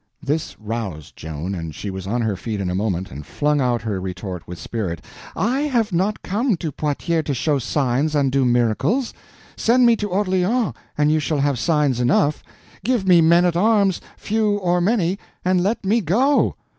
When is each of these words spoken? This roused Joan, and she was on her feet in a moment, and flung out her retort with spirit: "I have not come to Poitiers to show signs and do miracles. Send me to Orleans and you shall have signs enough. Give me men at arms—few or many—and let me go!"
This 0.23 0.59
roused 0.59 1.15
Joan, 1.15 1.53
and 1.53 1.75
she 1.75 1.91
was 1.91 2.07
on 2.07 2.21
her 2.23 2.35
feet 2.35 2.59
in 2.59 2.71
a 2.71 2.73
moment, 2.73 3.11
and 3.11 3.23
flung 3.23 3.61
out 3.61 3.83
her 3.83 4.01
retort 4.01 4.47
with 4.47 4.57
spirit: 4.57 4.99
"I 5.35 5.59
have 5.71 5.93
not 5.93 6.23
come 6.23 6.57
to 6.57 6.71
Poitiers 6.71 7.23
to 7.25 7.35
show 7.35 7.59
signs 7.59 8.15
and 8.15 8.31
do 8.31 8.43
miracles. 8.43 9.13
Send 9.55 9.85
me 9.85 9.95
to 9.97 10.09
Orleans 10.09 10.73
and 10.97 11.11
you 11.11 11.19
shall 11.19 11.41
have 11.41 11.59
signs 11.59 11.99
enough. 11.99 12.41
Give 12.83 13.07
me 13.07 13.21
men 13.21 13.45
at 13.45 13.55
arms—few 13.55 14.53
or 14.57 14.81
many—and 14.81 15.61
let 15.61 15.85
me 15.85 16.01
go!" 16.01 16.55